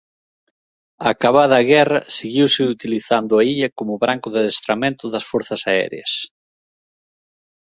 Acabada 1.09 1.55
a 1.59 1.65
guerra 1.71 1.99
seguiuse 2.17 2.69
utilizando 2.75 3.33
a 3.37 3.43
illa 3.53 3.69
como 3.77 4.01
branco 4.03 4.27
de 4.31 4.39
adestramento 4.41 5.03
das 5.13 5.25
forzas 5.31 5.61
aéreas. 5.71 6.11